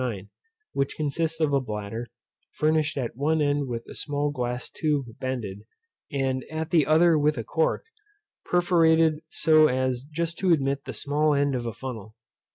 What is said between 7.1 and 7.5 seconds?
with a